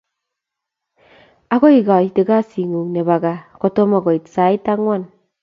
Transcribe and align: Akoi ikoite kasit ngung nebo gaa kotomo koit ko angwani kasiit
Akoi 1.53 1.73
ikoite 1.81 2.21
kasit 2.29 2.65
ngung 2.69 2.89
nebo 2.91 3.15
gaa 3.23 3.43
kotomo 3.61 3.97
koit 4.05 4.25
ko 4.33 4.39
angwani 4.73 5.05
kasiit 5.05 5.09